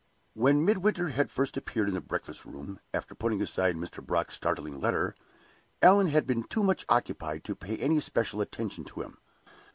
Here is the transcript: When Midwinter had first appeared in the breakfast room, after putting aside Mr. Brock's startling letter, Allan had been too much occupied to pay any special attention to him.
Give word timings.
When 0.33 0.65
Midwinter 0.65 1.09
had 1.09 1.29
first 1.29 1.55
appeared 1.57 1.87
in 1.87 1.93
the 1.93 2.01
breakfast 2.01 2.43
room, 2.43 2.79
after 2.91 3.13
putting 3.13 3.39
aside 3.39 3.75
Mr. 3.75 4.03
Brock's 4.03 4.33
startling 4.33 4.79
letter, 4.79 5.13
Allan 5.79 6.07
had 6.07 6.25
been 6.25 6.41
too 6.45 6.63
much 6.63 6.85
occupied 6.89 7.43
to 7.43 7.55
pay 7.55 7.77
any 7.77 7.99
special 7.99 8.41
attention 8.41 8.83
to 8.85 9.01
him. 9.03 9.19